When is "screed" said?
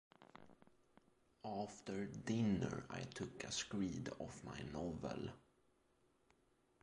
3.51-4.09